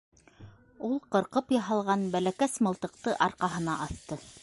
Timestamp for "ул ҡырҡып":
0.87-1.53